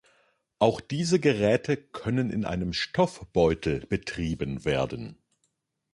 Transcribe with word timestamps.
Auch 0.57 0.81
diese 0.81 1.19
Geräte 1.19 1.77
können 1.77 2.31
in 2.31 2.43
einem 2.43 2.73
Stoffbeutel 2.73 3.85
betrieben 3.85 4.65
werden. 4.65 5.19